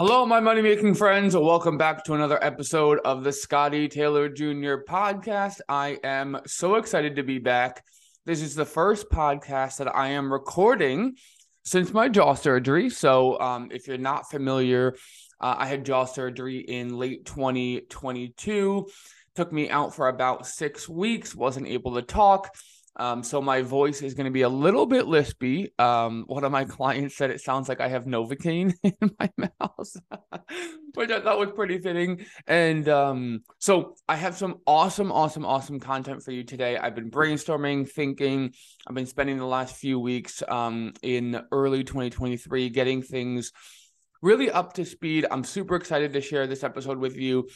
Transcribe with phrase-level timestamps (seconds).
[0.00, 1.36] Hello, my money making friends.
[1.36, 4.76] Welcome back to another episode of the Scottie Taylor Jr.
[4.88, 5.58] podcast.
[5.68, 7.84] I am so excited to be back.
[8.24, 11.16] This is the first podcast that I am recording
[11.64, 12.90] since my jaw surgery.
[12.90, 14.94] So, um, if you're not familiar,
[15.40, 18.86] uh, I had jaw surgery in late 2022.
[19.34, 22.54] Took me out for about six weeks, wasn't able to talk.
[22.98, 25.68] Um, so my voice is going to be a little bit lispy.
[25.80, 29.96] Um, one of my clients said it sounds like I have Novocaine in my mouth,
[30.94, 32.26] which I thought was pretty fitting.
[32.46, 36.76] And um, so I have some awesome, awesome, awesome content for you today.
[36.76, 38.52] I've been brainstorming, thinking.
[38.86, 43.52] I've been spending the last few weeks um, in early 2023 getting things
[44.22, 45.26] really up to speed.
[45.30, 47.48] I'm super excited to share this episode with you.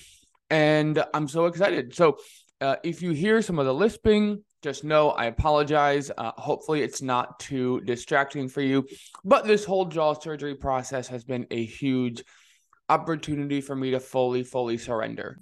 [0.50, 1.94] And I'm so excited.
[1.94, 2.18] So
[2.60, 6.10] uh, if you hear some of the lisping, just know I apologize.
[6.16, 8.86] Uh, hopefully, it's not too distracting for you.
[9.24, 12.22] But this whole jaw surgery process has been a huge
[12.88, 15.40] opportunity for me to fully, fully surrender.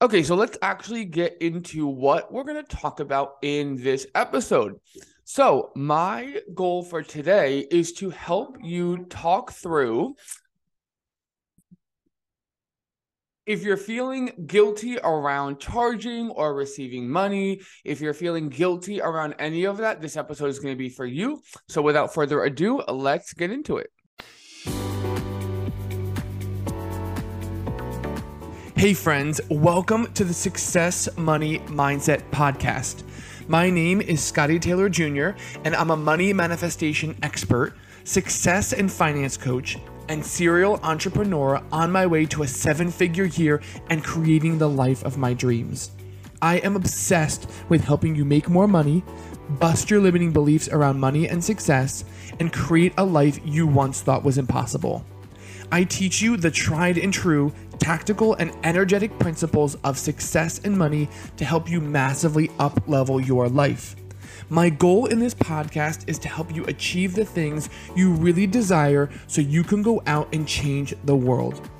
[0.00, 4.74] Okay, so let's actually get into what we're going to talk about in this episode.
[5.22, 10.16] So, my goal for today is to help you talk through
[13.52, 19.64] if you're feeling guilty around charging or receiving money, if you're feeling guilty around any
[19.64, 21.42] of that, this episode is going to be for you.
[21.68, 23.90] So without further ado, let's get into it.
[28.74, 33.02] Hey, friends, welcome to the Success Money Mindset Podcast.
[33.48, 35.32] My name is Scottie Taylor Jr.,
[35.64, 39.76] and I'm a money manifestation expert, success and finance coach
[40.08, 45.04] and serial entrepreneur on my way to a seven figure year and creating the life
[45.04, 45.90] of my dreams.
[46.40, 49.04] I am obsessed with helping you make more money,
[49.48, 52.04] bust your limiting beliefs around money and success,
[52.40, 55.04] and create a life you once thought was impossible.
[55.70, 61.08] I teach you the tried and true tactical and energetic principles of success and money
[61.36, 63.96] to help you massively up level your life.
[64.52, 69.08] My goal in this podcast is to help you achieve the things you really desire
[69.26, 71.70] so you can go out and change the world.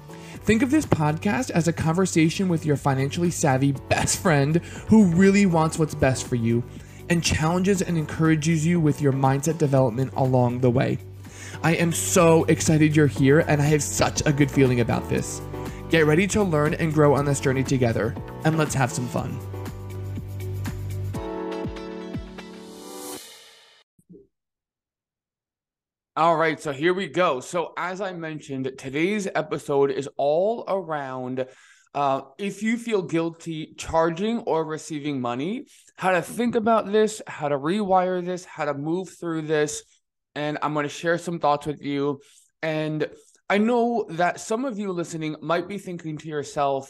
[0.45, 4.57] Think of this podcast as a conversation with your financially savvy best friend
[4.89, 6.65] who really wants what's best for you
[7.11, 10.97] and challenges and encourages you with your mindset development along the way.
[11.63, 15.43] I am so excited you're here and I have such a good feeling about this.
[15.91, 18.15] Get ready to learn and grow on this journey together,
[18.47, 19.39] and let's have some fun.
[26.23, 27.41] All right, so here we go.
[27.41, 31.47] So, as I mentioned, today's episode is all around
[31.97, 35.67] uh, if you feel guilty charging or receiving money,
[35.97, 39.83] how to think about this, how to rewire this, how to move through this.
[40.37, 42.21] And I'm going to share some thoughts with you.
[42.63, 43.09] And
[43.51, 46.89] I know that some of you listening might be thinking to yourself,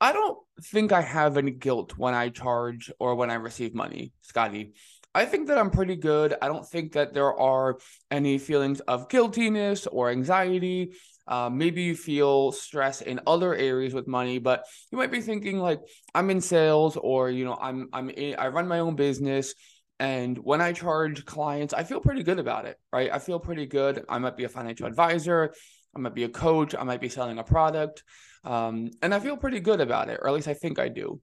[0.00, 4.12] I don't think I have any guilt when I charge or when I receive money,
[4.22, 4.74] Scottie.
[5.18, 6.36] I think that I'm pretty good.
[6.40, 10.92] I don't think that there are any feelings of guiltiness or anxiety.
[11.26, 15.58] Uh, maybe you feel stress in other areas with money, but you might be thinking
[15.58, 15.80] like
[16.14, 19.54] I'm in sales or you know I'm I'm in, I run my own business,
[19.98, 23.10] and when I charge clients, I feel pretty good about it, right?
[23.12, 24.04] I feel pretty good.
[24.08, 25.52] I might be a financial advisor,
[25.96, 28.04] I might be a coach, I might be selling a product,
[28.44, 31.20] um, and I feel pretty good about it, or at least I think I do.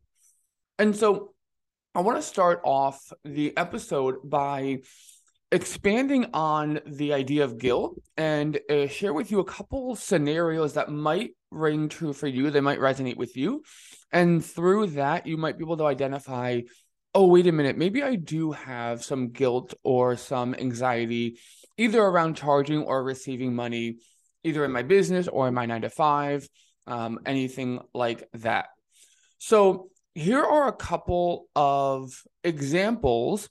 [0.77, 1.34] And so
[1.95, 4.79] I want to start off the episode by
[5.49, 10.89] expanding on the idea of guilt and uh, share with you a couple scenarios that
[10.89, 12.49] might ring true for you.
[12.49, 13.63] They might resonate with you.
[14.11, 16.61] And through that, you might be able to identify
[17.13, 21.39] oh, wait a minute, maybe I do have some guilt or some anxiety,
[21.77, 23.99] either around charging or receiving money,
[24.43, 26.45] either in my business or in my nine to five,
[26.87, 28.65] um, anything like that.
[29.37, 33.49] So, here are a couple of examples.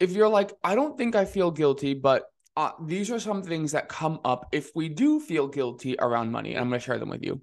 [0.00, 2.24] If you're like, I don't think I feel guilty, but
[2.56, 6.54] uh, these are some things that come up if we do feel guilty around money.
[6.54, 7.40] And I'm going to share them with you.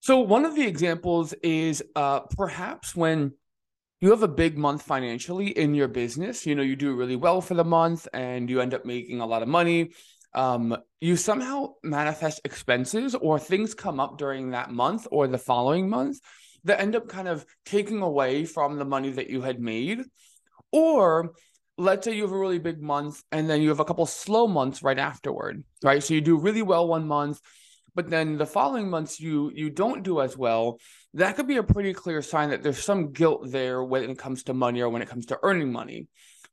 [0.00, 3.32] So, one of the examples is uh, perhaps when
[4.00, 7.42] you have a big month financially in your business, you know, you do really well
[7.42, 9.92] for the month and you end up making a lot of money.
[10.32, 15.90] Um, you somehow manifest expenses or things come up during that month or the following
[15.90, 16.20] month
[16.64, 20.00] that end up kind of taking away from the money that you had made.
[20.72, 21.32] Or
[21.78, 24.46] let's say you have a really big month and then you have a couple slow
[24.46, 26.02] months right afterward, right?
[26.02, 27.40] So you do really well one month,
[27.94, 30.78] but then the following months you you don't do as well.
[31.14, 34.44] That could be a pretty clear sign that there's some guilt there when it comes
[34.44, 36.06] to money or when it comes to earning money.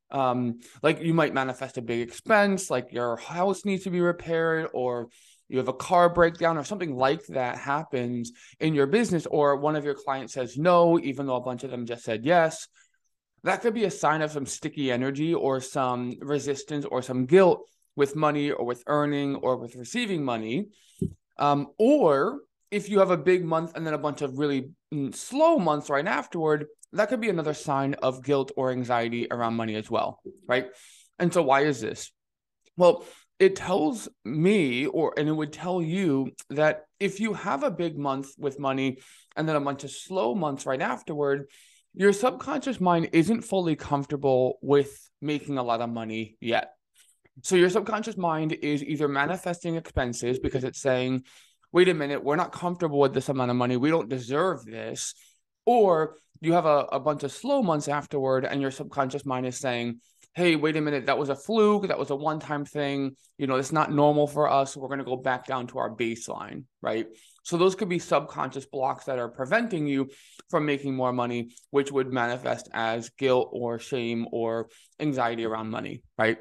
[0.09, 4.69] Um, like you might manifest a big expense, like your house needs to be repaired,
[4.73, 5.09] or
[5.49, 9.75] you have a car breakdown, or something like that happens in your business, or one
[9.75, 12.67] of your clients says no, even though a bunch of them just said yes.
[13.43, 17.69] That could be a sign of some sticky energy or some resistance or some guilt
[17.95, 20.67] with money or with earning or with receiving money.
[21.37, 22.41] Um, or
[22.71, 25.89] if you have a big month and then a bunch of really mm, slow months
[25.89, 30.19] right afterward, that could be another sign of guilt or anxiety around money as well,
[30.47, 30.67] right?
[31.19, 32.11] And so, why is this?
[32.75, 33.05] Well,
[33.39, 37.97] it tells me, or and it would tell you that if you have a big
[37.97, 38.97] month with money
[39.35, 41.45] and then a bunch of slow months right afterward,
[41.93, 46.73] your subconscious mind isn't fully comfortable with making a lot of money yet.
[47.43, 51.23] So your subconscious mind is either manifesting expenses because it's saying,
[51.71, 53.77] wait a minute, we're not comfortable with this amount of money.
[53.77, 55.13] We don't deserve this.
[55.65, 59.57] Or you have a, a bunch of slow months afterward, and your subconscious mind is
[59.57, 59.99] saying,
[60.37, 61.87] hey, wait a minute, that was a fluke.
[61.87, 63.15] That was a one time thing.
[63.39, 64.77] You know, it's not normal for us.
[64.77, 67.07] We're going to go back down to our baseline, right?
[67.41, 70.11] So those could be subconscious blocks that are preventing you
[70.51, 74.69] from making more money, which would manifest as guilt or shame or
[74.99, 76.37] anxiety around money, right?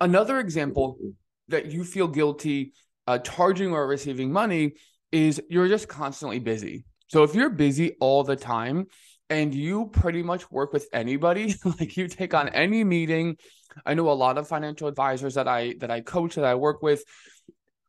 [0.00, 0.96] Another example
[1.48, 2.72] that you feel guilty
[3.08, 4.74] uh, charging or receiving money
[5.10, 6.84] is you're just constantly busy.
[7.08, 8.86] So if you're busy all the time
[9.30, 13.36] and you pretty much work with anybody, like you take on any meeting,
[13.84, 16.82] I know a lot of financial advisors that I that I coach that I work
[16.82, 17.04] with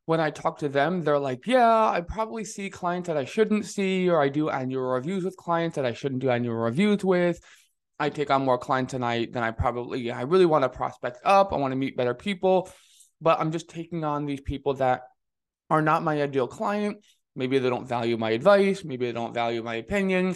[0.09, 3.67] when I talk to them, they're like, yeah, I probably see clients that I shouldn't
[3.67, 7.39] see, or I do annual reviews with clients that I shouldn't do annual reviews with.
[7.99, 11.19] I take on more clients than I than I probably I really want to prospect
[11.23, 11.53] up.
[11.53, 12.71] I want to meet better people,
[13.21, 15.03] but I'm just taking on these people that
[15.69, 17.05] are not my ideal client.
[17.35, 18.83] Maybe they don't value my advice.
[18.83, 20.35] Maybe they don't value my opinion.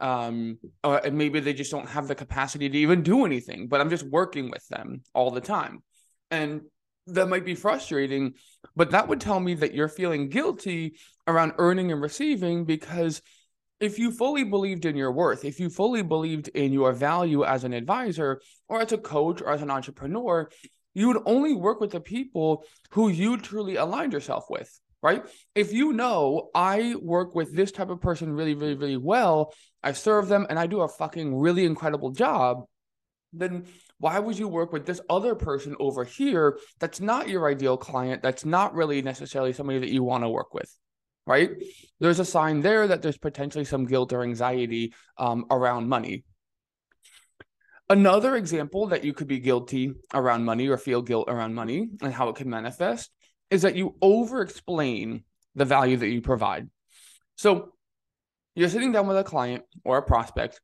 [0.00, 3.66] Um, or maybe they just don't have the capacity to even do anything.
[3.68, 5.82] But I'm just working with them all the time,
[6.30, 6.62] and
[7.06, 8.34] that might be frustrating.
[8.76, 10.96] But that would tell me that you're feeling guilty
[11.26, 13.22] around earning and receiving because
[13.80, 17.64] if you fully believed in your worth, if you fully believed in your value as
[17.64, 20.48] an advisor or as a coach or as an entrepreneur,
[20.94, 25.24] you would only work with the people who you truly aligned yourself with, right?
[25.54, 29.92] If you know I work with this type of person really, really, really well, I
[29.92, 32.64] serve them and I do a fucking really incredible job,
[33.32, 33.66] then
[33.98, 38.22] why would you work with this other person over here that's not your ideal client,
[38.22, 40.74] that's not really necessarily somebody that you want to work with?
[41.28, 41.50] right?
[42.00, 46.24] There's a sign there that there's potentially some guilt or anxiety um, around money.
[47.90, 52.14] Another example that you could be guilty around money or feel guilt around money and
[52.14, 53.10] how it can manifest
[53.50, 55.24] is that you over explain
[55.54, 56.68] the value that you provide.
[57.36, 57.72] So
[58.54, 60.60] you're sitting down with a client or a prospect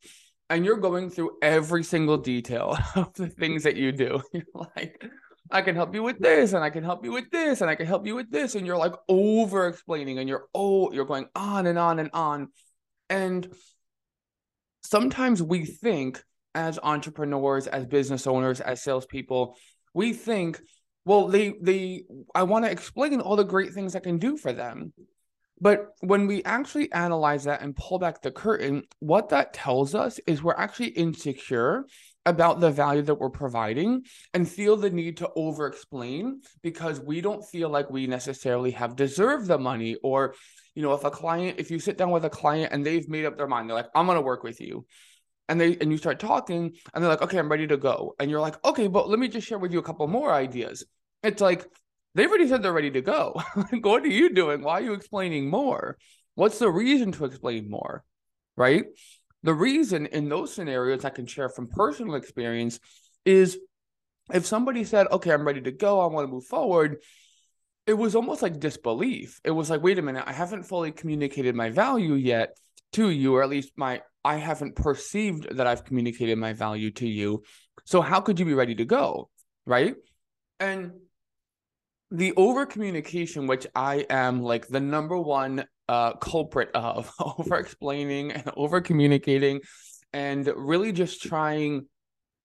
[0.51, 4.23] and you're going through every single detail of the things that you do.
[4.33, 4.45] You're
[4.77, 5.05] like,
[5.51, 7.75] I can help you with this, and I can help you with this, and I
[7.75, 8.55] can help you with this.
[8.55, 12.49] And you're like over explaining, and you're oh, you're going on and on and on.
[13.11, 13.53] And
[14.83, 16.23] sometimes we think
[16.55, 19.57] as entrepreneurs, as business owners, as salespeople,
[19.93, 20.61] we think,
[21.05, 22.05] well, they they
[22.35, 24.93] I want to explain all the great things I can do for them.
[25.61, 30.19] But when we actually analyze that and pull back the curtain, what that tells us
[30.27, 31.87] is we're actually insecure
[32.27, 34.03] about the value that we're providing
[34.33, 38.97] and feel the need to over explain because we don't feel like we necessarily have
[38.97, 40.35] deserved the money or
[40.75, 43.26] you know if a client if you sit down with a client and they've made
[43.26, 44.87] up their mind they're like i'm going to work with you.
[45.50, 48.14] And they and you start talking and they're like okay i'm ready to go.
[48.19, 50.85] And you're like okay but let me just share with you a couple more ideas
[51.25, 51.66] it's like
[52.14, 53.40] they've already said they're ready to go
[53.81, 55.97] what are you doing why are you explaining more
[56.35, 58.04] what's the reason to explain more
[58.57, 58.85] right
[59.45, 62.81] the reason in those scenarios I can share from personal experience
[63.26, 63.59] is
[64.33, 67.02] if somebody said, okay, I'm ready to go, I want to move forward,
[67.87, 69.40] it was almost like disbelief.
[69.45, 72.57] It was like, wait a minute, I haven't fully communicated my value yet
[72.95, 77.07] to you, or at least my I haven't perceived that I've communicated my value to
[77.07, 77.43] you.
[77.85, 79.28] So how could you be ready to go?
[79.66, 79.95] Right.
[80.59, 80.93] And
[82.14, 88.30] the over communication, which I am like the number one uh, culprit of over explaining
[88.30, 89.61] and over communicating
[90.12, 91.87] and really just trying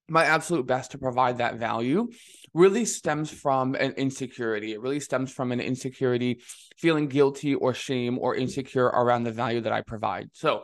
[0.07, 2.09] my absolute best to provide that value
[2.55, 4.73] really stems from an insecurity.
[4.73, 6.41] It really stems from an insecurity,
[6.79, 10.29] feeling guilty or shame or insecure around the value that I provide.
[10.33, 10.63] So,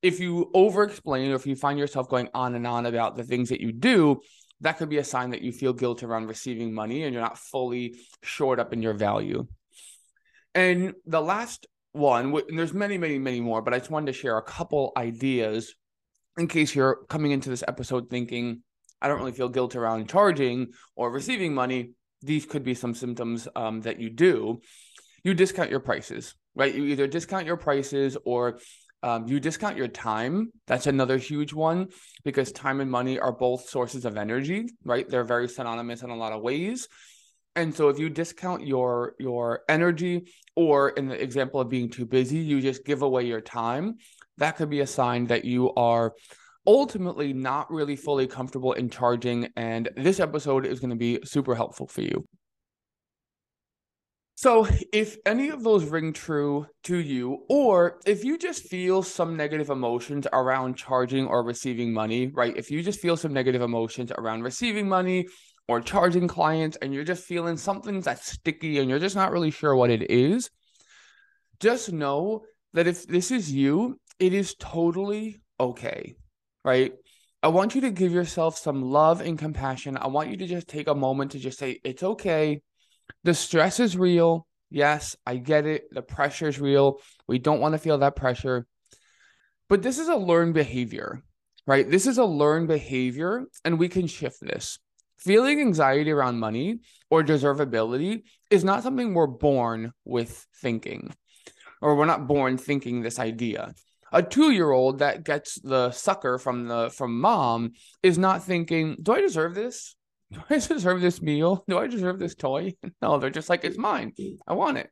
[0.00, 3.24] if you over explain or if you find yourself going on and on about the
[3.24, 4.20] things that you do,
[4.60, 7.38] that could be a sign that you feel guilt around receiving money and you're not
[7.38, 9.46] fully shored up in your value.
[10.54, 14.18] And the last one, and there's many, many, many more, but I just wanted to
[14.18, 15.74] share a couple ideas
[16.36, 18.62] in case you're coming into this episode thinking,
[19.00, 21.92] I don't really feel guilt around charging or receiving money.
[22.22, 24.60] These could be some symptoms um, that you do.
[25.22, 26.74] You discount your prices, right?
[26.74, 28.58] You either discount your prices or
[29.04, 30.50] um, you discount your time.
[30.66, 31.88] That's another huge one
[32.24, 35.06] because time and money are both sources of energy, right?
[35.06, 36.88] They're very synonymous in a lot of ways.
[37.54, 42.06] And so if you discount your your energy or in the example of being too
[42.06, 43.96] busy, you just give away your time,
[44.38, 46.14] that could be a sign that you are
[46.66, 51.54] ultimately not really fully comfortable in charging and this episode is going to be super
[51.54, 52.26] helpful for you.
[54.44, 59.38] So, if any of those ring true to you, or if you just feel some
[59.38, 62.54] negative emotions around charging or receiving money, right?
[62.54, 65.28] If you just feel some negative emotions around receiving money
[65.66, 69.50] or charging clients and you're just feeling something that's sticky and you're just not really
[69.50, 70.50] sure what it is,
[71.58, 72.42] just know
[72.74, 76.16] that if this is you, it is totally okay,
[76.66, 76.92] right?
[77.42, 79.96] I want you to give yourself some love and compassion.
[79.96, 82.60] I want you to just take a moment to just say, it's okay.
[83.24, 84.46] The stress is real.
[84.70, 85.84] Yes, I get it.
[85.92, 87.00] The pressure is real.
[87.28, 88.66] We don't want to feel that pressure.
[89.68, 91.22] But this is a learned behavior,
[91.66, 91.88] right?
[91.88, 94.78] This is a learned behavior, and we can shift this.
[95.18, 101.14] Feeling anxiety around money or deservability is not something we're born with thinking,
[101.80, 103.74] or we're not born thinking this idea.
[104.12, 109.20] A two-year-old that gets the sucker from the from mom is not thinking, "Do I
[109.20, 109.96] deserve this?
[110.34, 111.64] Do I deserve this meal?
[111.68, 114.12] Do I deserve this toy?" No, they're just like, "It's mine.
[114.46, 114.90] I want it."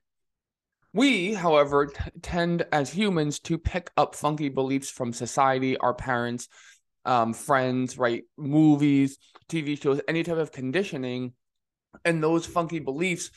[0.94, 6.48] We, however, t- tend as humans to pick up funky beliefs from society, our parents,
[7.04, 8.24] um, friends, right?
[8.36, 9.18] Movies,
[9.48, 11.32] TV shows, any type of conditioning.
[12.04, 13.30] And those funky beliefs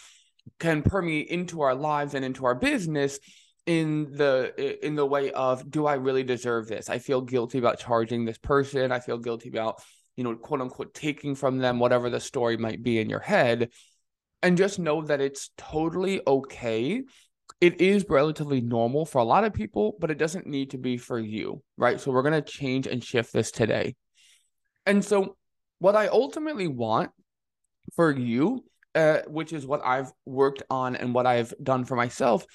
[0.60, 3.20] can permeate into our lives and into our business
[3.66, 6.90] in the in the way of do I really deserve this?
[6.90, 8.92] I feel guilty about charging this person.
[8.92, 9.82] I feel guilty about,
[10.16, 13.70] you know, quote unquote taking from them whatever the story might be in your head.
[14.44, 17.04] And just know that it's totally okay
[17.62, 20.98] it is relatively normal for a lot of people, but it doesn't need to be
[20.98, 22.00] for you, right?
[22.00, 23.96] So we're going to change and shift this today.
[24.86, 25.36] And so,
[25.80, 27.12] what I ultimately want
[27.96, 32.46] for you, uh, which is what I've worked on and what I've done for myself,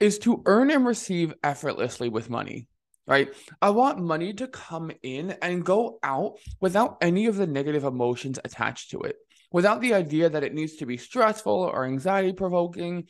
[0.00, 2.66] is to earn and receive effortlessly with money,
[3.06, 3.28] right?
[3.62, 8.38] I want money to come in and go out without any of the negative emotions
[8.44, 9.16] attached to it,
[9.52, 13.06] without the idea that it needs to be stressful or anxiety provoking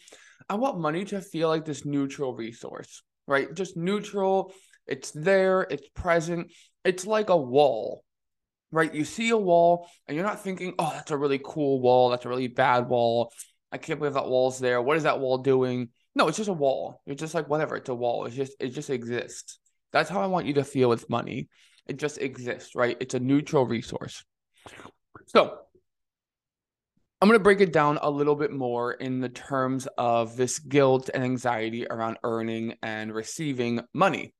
[0.48, 3.52] I want money to feel like this neutral resource, right?
[3.52, 4.52] Just neutral.
[4.86, 6.52] It's there, it's present.
[6.84, 8.04] It's like a wall,
[8.70, 8.94] right?
[8.94, 12.10] You see a wall and you're not thinking, oh, that's a really cool wall.
[12.10, 13.32] That's a really bad wall.
[13.72, 14.80] I can't believe that wall's there.
[14.80, 15.88] What is that wall doing?
[16.14, 17.02] No, it's just a wall.
[17.06, 17.76] It's just like whatever.
[17.76, 18.26] It's a wall.
[18.26, 19.58] It's just it just exists.
[19.96, 21.48] That's how I want you to feel with money.
[21.86, 22.98] It just exists, right?
[23.00, 24.22] It's a neutral resource.
[25.28, 25.56] So
[27.22, 30.58] I'm going to break it down a little bit more in the terms of this
[30.58, 34.34] guilt and anxiety around earning and receiving money.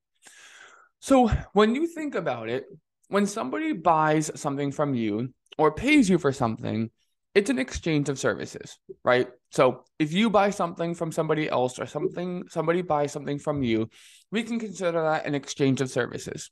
[1.01, 2.67] So, when you think about it,
[3.09, 6.91] when somebody buys something from you or pays you for something,
[7.37, 9.29] it's an exchange of services, right?
[9.51, 13.91] So, if you buy something from somebody else or something somebody buys something from you,
[14.33, 16.51] we can consider that an exchange of services.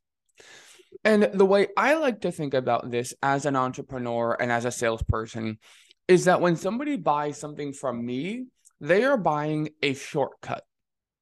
[1.02, 4.70] And the way I like to think about this as an entrepreneur and as a
[4.70, 5.58] salesperson
[6.06, 8.44] is that when somebody buys something from me,
[8.78, 10.64] they are buying a shortcut,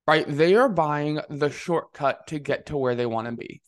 [0.09, 0.27] right?
[0.27, 3.63] They are buying the shortcut to get to where they want to be.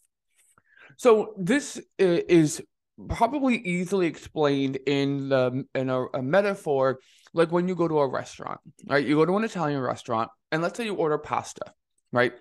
[0.96, 2.62] So this is
[3.08, 7.00] probably easily explained in the in a, a metaphor
[7.32, 9.04] like when you go to a restaurant, right?
[9.04, 11.72] You go to an Italian restaurant and let's say you order pasta,
[12.12, 12.32] right?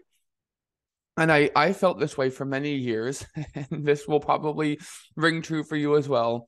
[1.18, 4.80] And I I felt this way for many years, and this will probably
[5.16, 6.48] ring true for you as well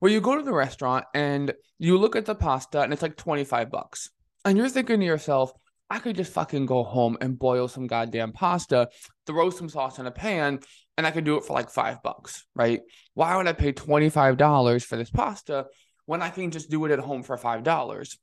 [0.00, 3.16] where you go to the restaurant and you look at the pasta and it's like
[3.16, 4.10] 25 bucks.
[4.44, 5.52] And you're thinking to yourself,
[5.90, 8.88] I could just fucking go home and boil some goddamn pasta,
[9.26, 10.60] throw some sauce in a pan,
[10.96, 12.80] and I could do it for like five bucks, right?
[13.14, 15.66] Why would I pay $25 for this pasta
[16.06, 18.16] when I can just do it at home for $5?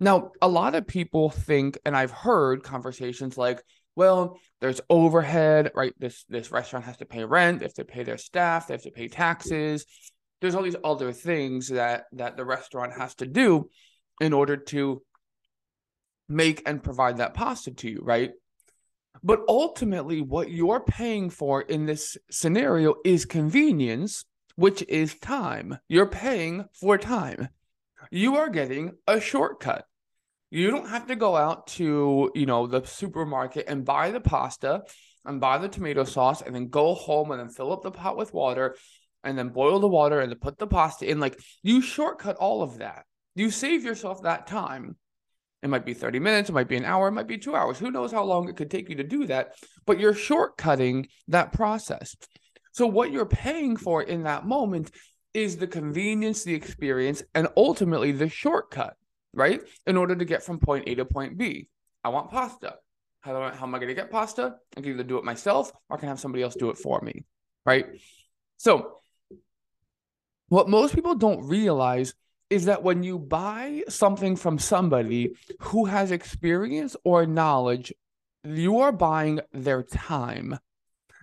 [0.00, 3.62] Now, a lot of people think, and I've heard conversations like,
[3.94, 5.94] well, there's overhead, right?
[5.98, 8.82] This this restaurant has to pay rent, they have to pay their staff, they have
[8.82, 9.86] to pay taxes,
[10.40, 13.70] there's all these other things that that the restaurant has to do
[14.20, 15.02] in order to
[16.28, 18.32] make and provide that pasta to you, right?
[19.22, 24.24] But ultimately, what you're paying for in this scenario is convenience,
[24.56, 25.78] which is time.
[25.88, 27.48] You're paying for time.
[28.10, 29.86] You are getting a shortcut.
[30.50, 34.84] You don't have to go out to, you know, the supermarket and buy the pasta
[35.24, 38.16] and buy the tomato sauce and then go home and then fill up the pot
[38.16, 38.76] with water
[39.24, 41.18] and then boil the water and then put the pasta in.
[41.18, 43.04] Like you shortcut all of that.
[43.34, 44.96] You save yourself that time.
[45.64, 47.78] It might be 30 minutes, it might be an hour, it might be two hours.
[47.78, 49.54] Who knows how long it could take you to do that?
[49.86, 52.14] But you're shortcutting that process.
[52.72, 54.90] So, what you're paying for in that moment
[55.32, 58.94] is the convenience, the experience, and ultimately the shortcut,
[59.32, 59.62] right?
[59.86, 61.68] In order to get from point A to point B.
[62.04, 62.74] I want pasta.
[63.22, 64.56] How, I, how am I going to get pasta?
[64.76, 67.00] I can either do it myself or I can have somebody else do it for
[67.00, 67.24] me,
[67.64, 67.86] right?
[68.58, 68.98] So,
[70.48, 72.12] what most people don't realize
[72.50, 77.92] is that when you buy something from somebody who has experience or knowledge,
[78.44, 80.58] you are buying their time.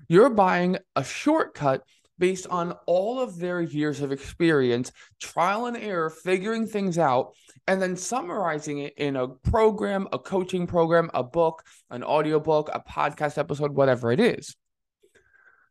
[0.07, 1.83] You're buying a shortcut
[2.17, 7.33] based on all of their years of experience, trial and error, figuring things out,
[7.67, 12.79] and then summarizing it in a program, a coaching program, a book, an audiobook, a
[12.79, 14.55] podcast episode, whatever it is.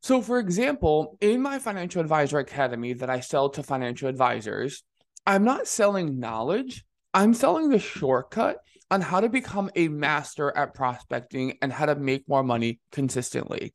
[0.02, 4.83] So, for example, in my financial advisor academy that I sell to financial advisors,
[5.27, 6.85] I'm not selling knowledge.
[7.12, 8.59] I'm selling the shortcut
[8.91, 13.73] on how to become a master at prospecting and how to make more money consistently.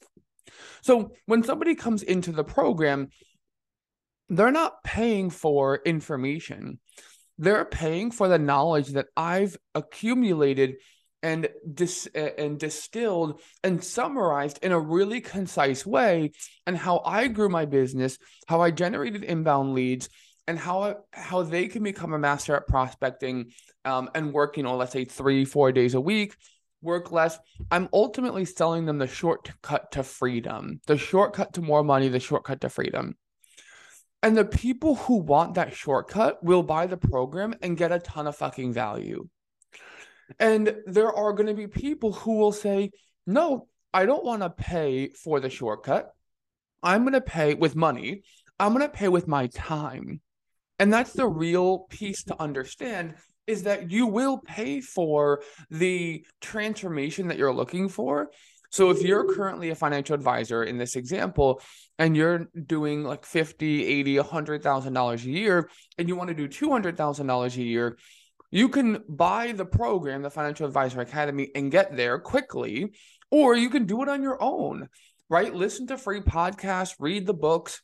[0.82, 3.10] So when somebody comes into the program,
[4.30, 6.80] they're not paying for information.
[7.38, 10.76] They're paying for the knowledge that I've accumulated
[11.22, 16.32] and dis- eh, and distilled and summarized in a really concise way
[16.66, 20.10] and how I grew my business, how I generated inbound leads,
[20.48, 23.52] and how how they can become a master at prospecting
[23.84, 26.36] um, and work, you know, let's say three, four days a week,
[26.82, 27.38] work less.
[27.72, 32.62] I'm ultimately selling them the shortcut to freedom, the shortcut to more money, the shortcut
[32.62, 33.16] to freedom.
[34.22, 38.28] And the people who want that shortcut will buy the program and get a ton
[38.28, 39.28] of fucking value.
[40.40, 42.92] And there are going to be people who will say,
[43.28, 46.12] no, I don't want to pay for the shortcut.
[46.82, 48.24] I'm going to pay with money.
[48.60, 50.22] I'm going to pay with my time.
[50.80, 53.16] And that's the real piece to understand
[53.48, 58.32] is that you will pay for the transformation that you're looking for.
[58.72, 61.62] So if you're currently a financial advisor in this example
[61.98, 66.48] and you're doing like 50, 80, 100,000 dollars a year and you want to do
[66.48, 67.98] $200,000 a year,
[68.52, 72.92] you can buy the program, the Financial Advisor Academy and get there quickly
[73.32, 74.90] or you can do it on your own,
[75.30, 75.54] right?
[75.54, 77.82] Listen to free podcasts, read the books,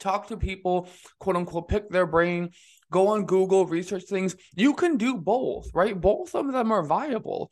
[0.00, 2.50] talk to people, quote unquote, pick their brain,
[2.90, 4.34] go on Google, research things.
[4.56, 5.98] You can do both, right?
[5.98, 7.50] Both of them are viable.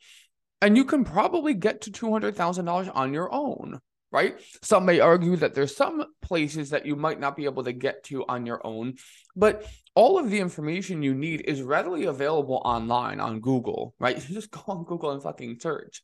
[0.61, 3.79] And you can probably get to $200,000 on your own,
[4.11, 4.37] right?
[4.61, 8.03] Some may argue that there's some places that you might not be able to get
[8.05, 8.95] to on your own,
[9.37, 14.17] but all of the information you need is readily available online on Google, right?
[14.29, 16.03] You just go on Google and fucking search.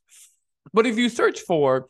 [0.72, 1.86] But if you search for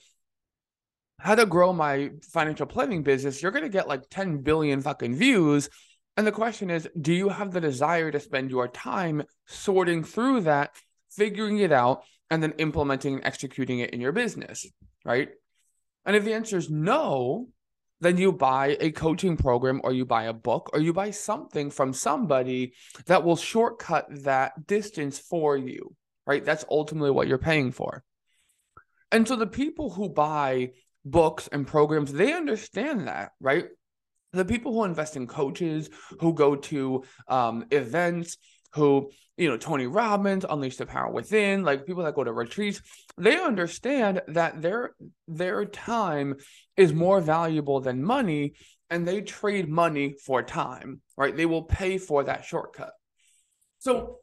[1.18, 5.14] how to grow my financial planning business, you're going to get like 10 billion fucking
[5.14, 5.68] views.
[6.16, 10.42] And the question is, do you have the desire to spend your time sorting through
[10.42, 10.74] that,
[11.10, 14.66] figuring it out, and then implementing and executing it in your business?
[15.04, 15.30] Right.
[16.04, 17.48] And if the answer is no,
[18.00, 21.70] then you buy a coaching program or you buy a book or you buy something
[21.70, 22.74] from somebody
[23.06, 25.94] that will shortcut that distance for you.
[26.26, 26.44] Right.
[26.44, 28.04] That's ultimately what you're paying for.
[29.12, 30.72] And so the people who buy
[31.06, 33.66] books and programs, they understand that, right?
[34.32, 35.88] The people who invest in coaches,
[36.20, 38.36] who go to um, events,
[38.74, 42.82] who, you know, Tony Robbins, Unleash the Power Within, like people that go to retreats,
[43.16, 44.94] they understand that their
[45.26, 46.34] their time
[46.76, 48.54] is more valuable than money
[48.90, 51.36] and they trade money for time, right?
[51.36, 52.92] They will pay for that shortcut.
[53.78, 54.18] So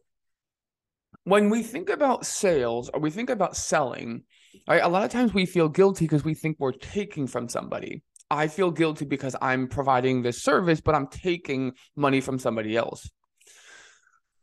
[1.23, 4.23] when we think about sales or we think about selling,
[4.67, 8.03] right, a lot of times we feel guilty because we think we're taking from somebody.
[8.29, 13.09] I feel guilty because I'm providing this service, but I'm taking money from somebody else.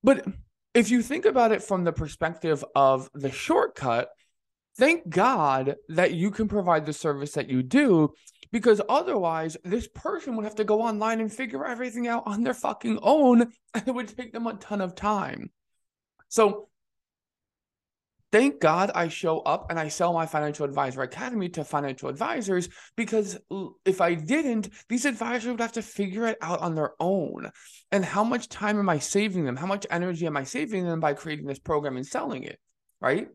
[0.02, 0.24] But
[0.74, 4.08] if you think about it from the perspective of the shortcut,
[4.78, 8.10] thank God that you can provide the service that you do
[8.52, 12.54] because otherwise this person would have to go online and figure everything out on their
[12.54, 13.42] fucking own
[13.74, 15.50] and it would take them a ton of time.
[16.28, 16.69] So
[18.32, 22.68] thank God I show up and I sell my financial advisor academy to financial advisors
[22.96, 23.38] because
[23.84, 27.50] if I didn't, these advisors would have to figure it out on their own.
[27.90, 29.56] And how much time am I saving them?
[29.56, 32.58] How much energy am I saving them by creating this program and selling it?
[33.00, 33.28] Right.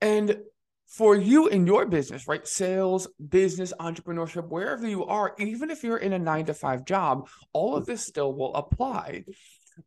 [0.00, 0.36] And
[0.90, 2.46] for you in your business, right?
[2.46, 7.28] Sales, business, entrepreneurship, wherever you are, even if you're in a nine to five job,
[7.52, 9.24] all of this still will apply.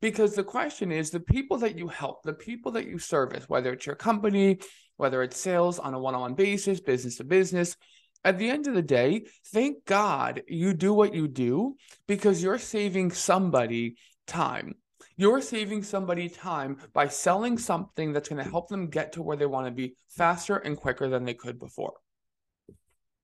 [0.02, 3.74] Because the question is the people that you help, the people that you service, whether
[3.74, 4.60] it's your company,
[4.98, 7.76] whether it's sales on a one on one basis, business to business,
[8.24, 11.76] at the end of the day, thank God you do what you do
[12.08, 14.76] because you're saving somebody time.
[15.17, 19.38] You're saving somebody time by selling something that's going to help them get to where
[19.38, 21.93] they want to be faster and quicker than they could before.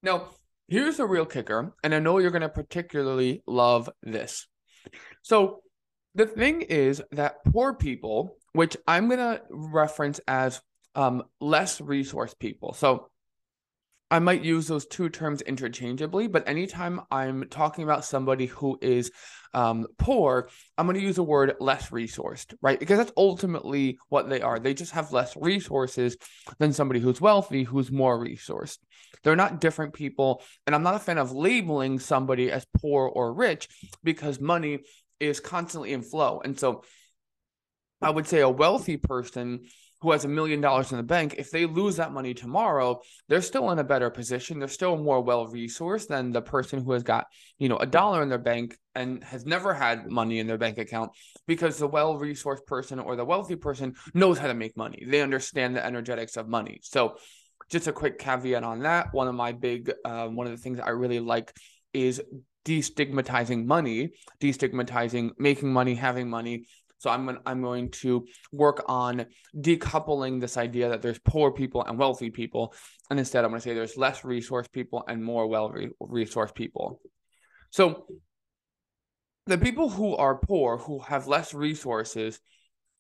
[0.04, 0.30] Now,
[0.68, 4.48] here's the real kicker, and I know you're going to particularly love this.
[5.24, 5.62] So,
[6.20, 10.62] the thing is that poor people, which I'm going to reference as
[10.94, 12.74] um, less resource people.
[12.74, 13.10] So,
[14.12, 19.12] I might use those two terms interchangeably, but anytime I'm talking about somebody who is
[19.54, 22.80] um, poor, I'm going to use the word less resourced, right?
[22.80, 24.58] Because that's ultimately what they are.
[24.58, 26.18] They just have less resources
[26.58, 28.80] than somebody who's wealthy, who's more resourced.
[29.24, 30.42] They're not different people.
[30.66, 33.68] And I'm not a fan of labeling somebody as poor or rich
[34.04, 34.80] because money
[35.20, 36.42] is constantly in flow.
[36.44, 36.84] And so
[38.02, 39.66] I would say a wealthy person
[40.02, 43.42] who has a million dollars in the bank, if they lose that money tomorrow, they're
[43.42, 44.58] still in a better position.
[44.58, 47.28] They're still more well resourced than the person who has got,
[47.58, 50.78] you know, a dollar in their bank and has never had money in their bank
[50.78, 51.12] account
[51.48, 55.04] because the well resourced person or the wealthy person knows how to make money.
[55.06, 56.80] They understand the energetics of money.
[56.84, 57.18] So,
[57.70, 59.14] just a quick caveat on that.
[59.14, 61.54] One of my big, uh, one of the things I really like
[61.94, 62.20] is
[62.66, 66.66] destigmatizing money, destigmatizing making money, having money,
[67.00, 69.26] so I'm gonna, I'm going to work on
[69.58, 72.74] decoupling this idea that there's poor people and wealthy people,
[73.10, 77.00] and instead I'm going to say there's less resource people and more well resource people.
[77.72, 78.06] So
[79.46, 82.40] the people who are poor, who have less resources,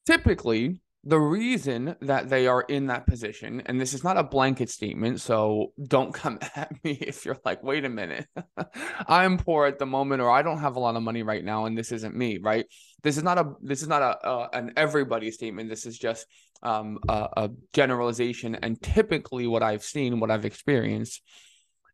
[0.05, 4.69] typically the reason that they are in that position, and this is not a blanket
[4.69, 8.27] statement, so don't come at me if you're like, wait a minute,
[9.07, 11.65] I'm poor at the moment, or I don't have a lot of money right now,
[11.65, 12.65] and this isn't me, right?
[13.01, 15.69] This is not a this is not a, a an everybody statement.
[15.69, 16.25] This is just
[16.61, 21.21] um, a, a generalization, and typically what I've seen, what I've experienced,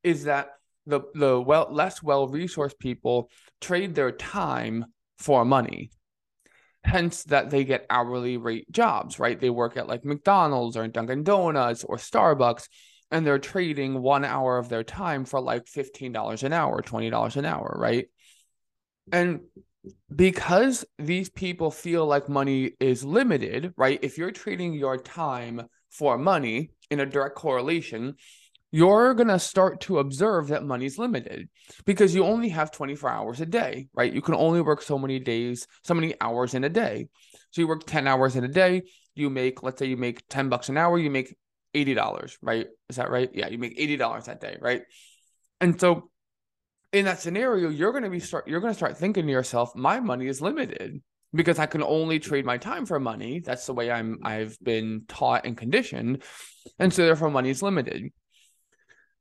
[0.03, 0.49] is that
[0.87, 3.29] the the well less well resourced people
[3.61, 4.85] trade their time
[5.19, 5.91] for money
[6.85, 9.39] hence that they get hourly rate jobs, right?
[9.39, 12.67] They work at like McDonald's or Dunkin' Donuts or Starbucks,
[13.11, 17.45] and they're trading one hour of their time for like $15 an hour, $20 an
[17.45, 18.07] hour, right?
[19.11, 19.41] And
[20.15, 23.99] because these people feel like money is limited, right?
[24.01, 28.15] If you're trading your time for money in a direct correlation,
[28.75, 31.47] you're going to start to observe that money's limited
[31.85, 34.11] because you only have 24 hours a day, right?
[34.11, 37.07] You can only work so many days, so many hours in a day.
[37.51, 38.81] So you work 10 hours in a day,
[39.13, 41.33] you make, let's say you make 10 bucks an hour, you make
[41.73, 42.67] $80, right?
[42.89, 43.29] Is that right?
[43.33, 44.81] Yeah, you make $80 that day, right?
[45.61, 46.09] And so
[46.91, 49.73] in that scenario, you're going to be start you're going to start thinking to yourself,
[49.73, 51.01] my money is limited
[51.33, 53.39] because I can only trade my time for money.
[53.39, 56.23] That's the way I'm I've been taught and conditioned.
[56.77, 58.11] And so therefore money is limited.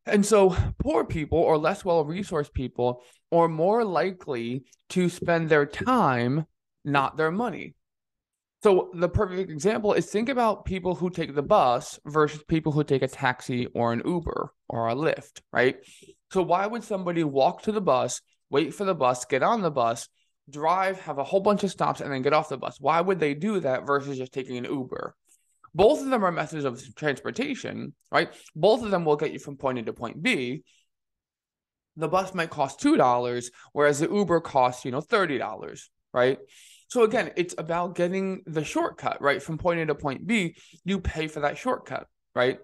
[0.07, 5.65] And so, poor people or less well resourced people are more likely to spend their
[5.65, 6.45] time,
[6.85, 7.75] not their money.
[8.63, 12.85] So, the perfect example is think about people who take the bus versus people who
[12.85, 15.77] take a taxi or an Uber or a Lyft, right?
[16.33, 19.71] So, why would somebody walk to the bus, wait for the bus, get on the
[19.71, 20.09] bus,
[20.51, 22.79] drive, have a whole bunch of stops, and then get off the bus?
[22.79, 25.15] Why would they do that versus just taking an Uber?
[25.75, 28.33] Both of them are methods of transportation, right?
[28.55, 30.63] Both of them will get you from point A to point B.
[31.97, 35.81] The bus might cost $2, whereas the Uber costs, you know, $30,
[36.13, 36.39] right?
[36.89, 39.43] So again, it's about getting the shortcut, right?
[39.43, 42.59] From point A to point B, you pay for that shortcut, right?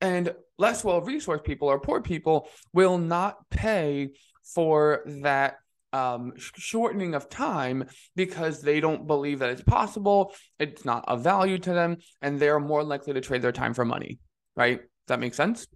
[0.00, 4.10] And less well resourced people or poor people will not pay
[4.54, 5.58] for that
[5.92, 7.84] um, shortening of time
[8.16, 10.34] because they don't believe that it's possible.
[10.58, 13.84] It's not of value to them, and they're more likely to trade their time for
[13.84, 14.18] money.
[14.56, 14.78] Right?
[14.78, 15.66] Does that make sense?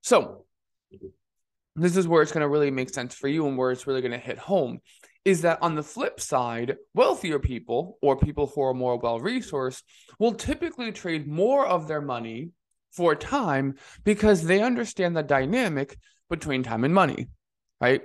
[0.00, 0.44] So,
[1.74, 4.02] this is where it's going to really make sense for you and where it's really
[4.02, 4.80] going to hit home
[5.24, 9.82] is that on the flip side, wealthier people or people who are more well resourced
[10.18, 12.50] will typically trade more of their money
[12.90, 15.96] for time because they understand the dynamic
[16.28, 17.28] between time and money,
[17.80, 18.02] right?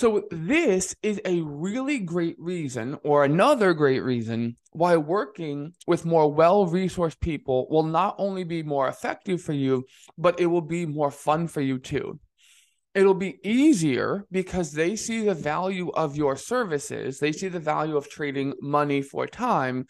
[0.00, 6.32] So, this is a really great reason, or another great reason, why working with more
[6.32, 9.84] well resourced people will not only be more effective for you,
[10.16, 12.18] but it will be more fun for you too.
[12.94, 17.98] It'll be easier because they see the value of your services, they see the value
[17.98, 19.84] of trading money for time.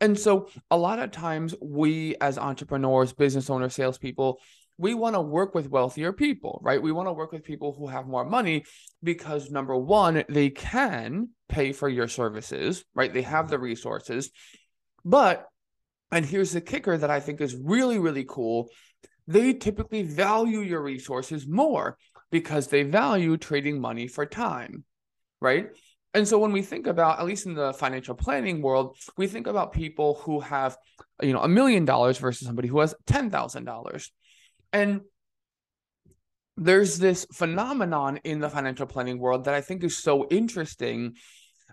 [0.00, 4.40] And so, a lot of times, we as entrepreneurs, business owners, salespeople,
[4.78, 6.82] we want to work with wealthier people, right?
[6.82, 8.64] We want to work with people who have more money
[9.02, 13.12] because number one, they can pay for your services, right?
[13.12, 14.30] They have the resources.
[15.04, 15.46] But,
[16.10, 18.68] and here's the kicker that I think is really, really cool
[19.26, 21.96] they typically value your resources more
[22.30, 24.84] because they value trading money for time,
[25.40, 25.68] right?
[26.14, 29.46] And so when we think about, at least in the financial planning world, we think
[29.46, 30.76] about people who have,
[31.22, 34.08] you know, a million dollars versus somebody who has $10,000.
[34.72, 35.02] And
[36.56, 41.14] there's this phenomenon in the financial planning world that I think is so interesting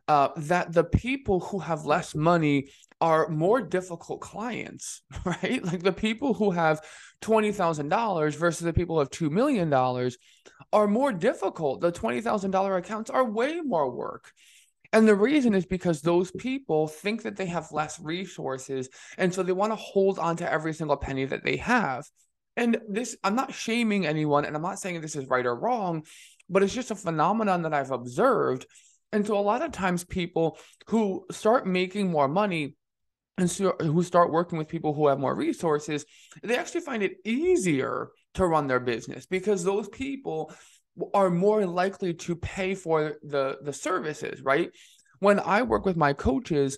[0.08, 2.70] uh, that the people who have less money
[3.02, 5.64] are more difficult clients, right?
[5.64, 6.82] Like the people who have
[7.22, 9.72] $20,000 versus the people who have $2 million
[10.74, 11.82] are more difficult.
[11.82, 14.32] The $20,000 accounts are way more work.
[14.92, 18.90] And the reason is because those people think that they have less resources.
[19.18, 22.06] And so they want to hold on to every single penny that they have.
[22.60, 26.04] And this, I'm not shaming anyone and I'm not saying this is right or wrong,
[26.50, 28.66] but it's just a phenomenon that I've observed.
[29.14, 32.76] And so a lot of times people who start making more money
[33.38, 36.04] and so, who start working with people who have more resources,
[36.44, 40.54] they actually find it easier to run their business because those people
[41.14, 44.70] are more likely to pay for the the services, right?
[45.20, 46.78] When I work with my coaches,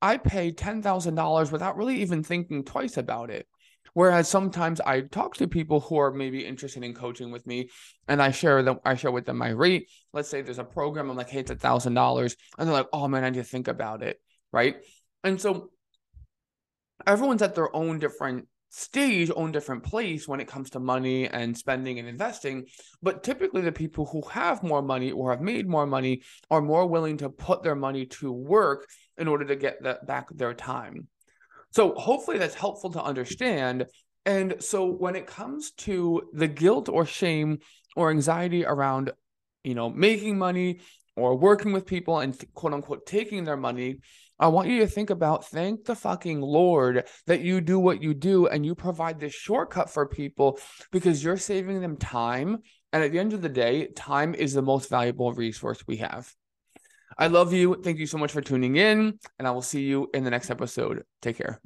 [0.00, 3.46] I pay $10,000 without really even thinking twice about it.
[3.98, 7.68] Whereas sometimes I talk to people who are maybe interested in coaching with me
[8.06, 9.90] and I share them, I share with them my rate.
[10.12, 12.36] Let's say there's a program, I'm like, hey, it's a thousand dollars.
[12.56, 14.20] And they're like, oh man, I need to think about it.
[14.52, 14.76] Right.
[15.24, 15.70] And so
[17.08, 21.58] everyone's at their own different stage, own different place when it comes to money and
[21.58, 22.66] spending and investing.
[23.02, 26.86] But typically, the people who have more money or have made more money are more
[26.86, 31.08] willing to put their money to work in order to get that back their time.
[31.70, 33.86] So, hopefully, that's helpful to understand.
[34.26, 37.58] And so, when it comes to the guilt or shame
[37.96, 39.12] or anxiety around,
[39.64, 40.80] you know, making money
[41.16, 43.98] or working with people and quote unquote taking their money,
[44.40, 48.14] I want you to think about thank the fucking Lord that you do what you
[48.14, 50.60] do and you provide this shortcut for people
[50.92, 52.58] because you're saving them time.
[52.92, 56.32] And at the end of the day, time is the most valuable resource we have.
[57.16, 57.80] I love you.
[57.82, 60.50] Thank you so much for tuning in, and I will see you in the next
[60.50, 61.04] episode.
[61.22, 61.60] Take care.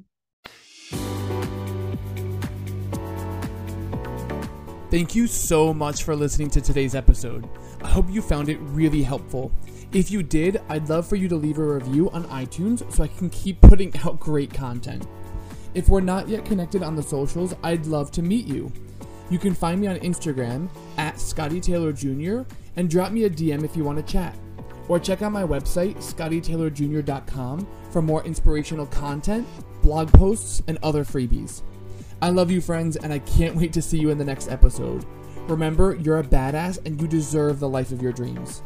[4.91, 7.49] Thank you so much for listening to today's episode.
[7.83, 9.51] I hope you found it really helpful.
[9.93, 13.09] If you did, I'd love for you to leave a review on iTunes so I
[13.09, 15.07] can keep putting out great content.
[15.75, 18.71] If we're not yet connected on the socials, I'd love to meet you.
[19.31, 22.43] You can find me on Instagram at Scottie Taylor Jr.
[22.77, 24.37] and drop me a DM if you want to chat.
[24.93, 29.49] Or check out my website, scottietaylorjr.com, for more inspirational content,
[29.83, 31.63] blog posts, and other freebies.
[32.21, 35.07] I love you, friends, and I can't wait to see you in the next episode.
[35.49, 38.63] Remember, you're a badass and you deserve the life of your dreams.